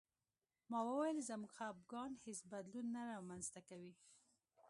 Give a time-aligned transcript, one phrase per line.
[0.69, 3.93] ما وویل زموږ خپګان هېڅ بدلون نه رامنځته کوي